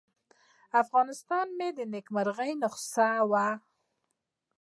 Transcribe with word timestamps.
افغانستان 0.81 1.47
مې 1.57 1.69
د 1.77 1.79
نیکمرغۍ 1.93 2.51
نسخه 2.61 3.09
وه. 3.31 3.47